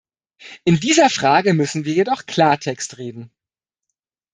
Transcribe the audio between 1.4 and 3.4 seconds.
müssen wir jedoch Klartext reden.